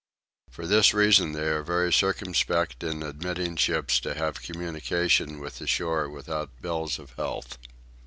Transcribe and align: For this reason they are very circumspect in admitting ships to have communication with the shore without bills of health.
For 0.49 0.65
this 0.65 0.95
reason 0.95 1.33
they 1.33 1.47
are 1.49 1.61
very 1.61 1.93
circumspect 1.93 2.83
in 2.83 3.03
admitting 3.03 3.55
ships 3.55 3.99
to 3.99 4.15
have 4.15 4.41
communication 4.41 5.37
with 5.37 5.59
the 5.59 5.67
shore 5.67 6.09
without 6.09 6.59
bills 6.59 6.97
of 6.97 7.11
health. 7.17 7.59